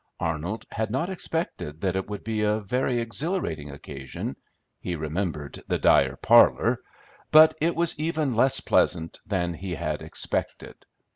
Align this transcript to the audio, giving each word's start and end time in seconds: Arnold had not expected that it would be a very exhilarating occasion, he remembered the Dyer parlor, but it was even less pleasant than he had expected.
Arnold 0.19 0.65
had 0.71 0.89
not 0.89 1.11
expected 1.11 1.81
that 1.81 1.95
it 1.95 2.09
would 2.09 2.23
be 2.23 2.41
a 2.41 2.59
very 2.61 2.99
exhilarating 2.99 3.69
occasion, 3.69 4.35
he 4.79 4.95
remembered 4.95 5.61
the 5.67 5.77
Dyer 5.77 6.15
parlor, 6.15 6.81
but 7.29 7.55
it 7.61 7.75
was 7.75 7.99
even 7.99 8.33
less 8.33 8.61
pleasant 8.61 9.19
than 9.27 9.53
he 9.53 9.75
had 9.75 10.01
expected. 10.01 10.87